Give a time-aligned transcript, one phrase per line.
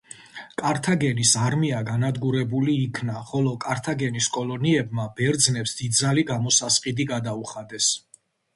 [0.59, 7.95] კართაგენის არმია განადგურებული იქნა, ხოლო კართაგენის კოლონიებმა ბერძნებს დიდძალი გამოსასყიდი გადაუხადეს.